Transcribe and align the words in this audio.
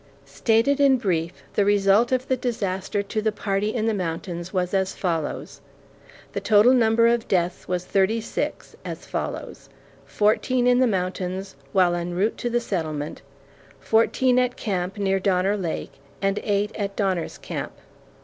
Stated 0.25 0.79
in 0.79 0.97
brief, 0.97 1.31
the 1.53 1.63
result 1.63 2.11
of 2.11 2.27
the 2.27 2.35
disaster 2.35 3.03
to 3.03 3.21
the 3.21 3.31
party 3.31 3.69
in 3.75 3.85
the 3.85 3.93
mountains 3.93 4.51
was 4.51 4.73
as 4.73 4.95
follows: 4.95 5.61
The 6.33 6.39
total 6.41 6.73
number 6.73 7.05
of 7.05 7.27
deaths 7.27 7.67
was 7.67 7.85
thirty 7.85 8.19
six, 8.19 8.75
as 8.83 9.05
follows: 9.05 9.69
fourteen 10.03 10.65
in 10.65 10.79
the 10.79 10.87
mountains 10.87 11.55
while 11.71 11.93
en 11.93 12.15
route 12.15 12.39
to 12.39 12.49
the 12.49 12.59
settlement; 12.59 13.21
fourteen 13.79 14.39
at 14.39 14.55
camp 14.57 14.97
near 14.97 15.19
Donner 15.19 15.55
Lake; 15.55 15.91
and 16.19 16.39
eight 16.41 16.71
at 16.75 16.95
Donner's 16.95 17.37
Camp. 17.37 17.73